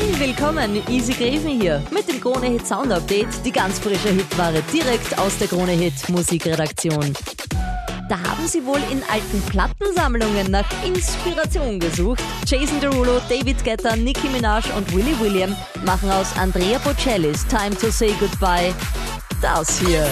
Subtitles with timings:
[0.00, 3.44] Hey, willkommen, Easy Greven hier mit dem Krone Hit Sound Update.
[3.44, 7.12] Die ganz frische Hitware direkt aus der Krone Hit Musikredaktion.
[8.08, 12.22] Da haben sie wohl in alten Plattensammlungen nach Inspiration gesucht.
[12.46, 17.90] Jason Derulo, David Guetta, Nicki Minaj und Willy William machen aus Andrea Bocellis Time to
[17.90, 18.72] Say Goodbye
[19.40, 20.06] das hier.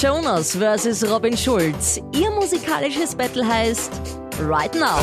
[0.00, 2.00] Jonas versus Robin Schulz.
[2.12, 3.90] Ihr musikalisches Battle heißt
[4.40, 5.00] Right Now.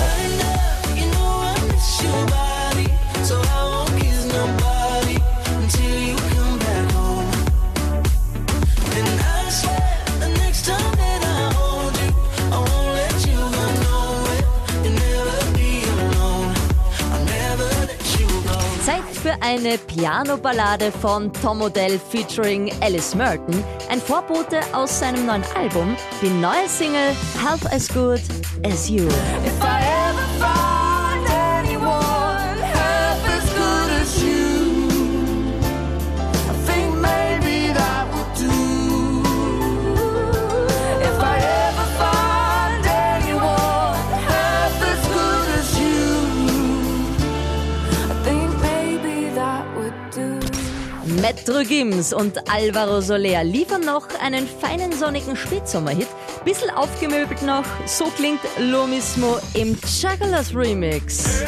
[19.30, 23.64] Für eine Piano-Ballade von Tom Odell featuring Alice Merton.
[23.90, 28.22] Ein Vorbote aus seinem neuen Album, die neue Single Half as Good
[28.64, 29.08] as You.
[51.16, 56.08] Metro Gims und Alvaro Soler liefern noch einen feinen sonnigen Spätsommerhit.
[56.46, 61.44] Bissl aufgemöbelt noch, so klingt Lo Mismo im Chagalas Remix.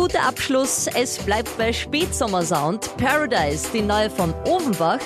[0.00, 2.96] Und der gute Abschluss, es bleibt bei Spätsommersound.
[2.96, 4.98] Paradise, die neue von Offenbach.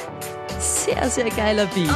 [0.61, 1.91] Sehr, sehr geiler Beat.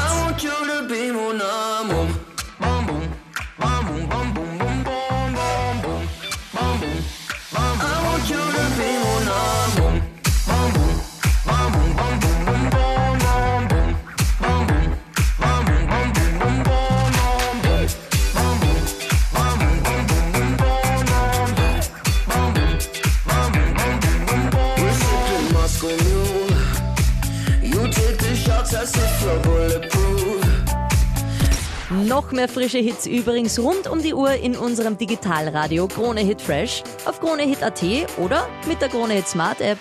[32.07, 36.85] Noch mehr frische Hits übrigens rund um die Uhr in unserem Digitalradio Krone Hit Fresh
[37.05, 37.83] auf kronehit.at
[38.19, 39.79] oder mit der Krone Hit Smart App.